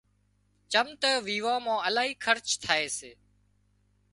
چم 0.71 0.87
تو 1.01 1.11
ويوان 1.25 1.59
مان 1.65 1.79
الاهي 1.87 2.13
خرچ 2.25 2.47
ٿائي 2.63 2.87
سي 2.97 3.11